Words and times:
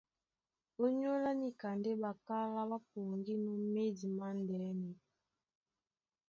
Ónyólá 0.83 1.29
níka 1.39 1.67
ndé 1.77 1.91
ɓakálá 2.01 2.61
ɓá 2.69 2.77
pɔŋgínɔ̄ 2.89 3.55
médi 3.73 4.07
mándɛ́nɛ. 4.17 4.89